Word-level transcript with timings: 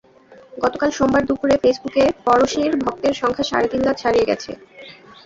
গতকাল 0.57 0.89
সোমবার 0.91 1.23
দুপুরে 1.29 1.55
ফেসবুকে 1.63 2.03
পড়শীর 2.25 2.71
ভক্তের 2.83 3.13
সংখ্যা 3.21 3.45
সাড়ে 3.49 3.67
তিন 3.71 3.81
লাখ 3.87 3.95
ছাড়িয়ে 3.97 4.27
গেছে। 4.29 4.51